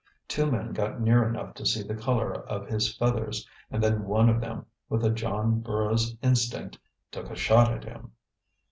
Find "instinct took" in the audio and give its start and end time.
6.23-7.29